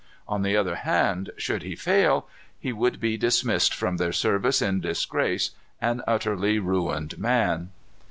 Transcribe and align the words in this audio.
On 0.27 0.41
the 0.41 0.57
other 0.57 0.77
hand, 0.77 1.29
should 1.37 1.61
he 1.61 1.75
fail, 1.75 2.27
he 2.59 2.73
would 2.73 2.99
be 2.99 3.17
dismissed 3.17 3.71
from 3.71 3.97
their 3.97 4.11
service 4.11 4.59
in 4.59 4.79
disgrace, 4.81 5.51
an 5.79 6.01
utterly 6.07 6.57
ruined 6.57 7.19
man. 7.19 7.69